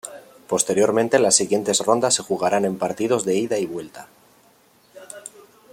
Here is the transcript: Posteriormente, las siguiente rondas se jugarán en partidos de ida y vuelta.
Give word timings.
Posteriormente, 0.47 1.19
las 1.19 1.35
siguiente 1.35 1.73
rondas 1.85 2.15
se 2.15 2.23
jugarán 2.23 2.65
en 2.65 2.75
partidos 2.79 3.23
de 3.23 3.35
ida 3.35 3.59
y 3.59 3.67
vuelta. 3.67 4.07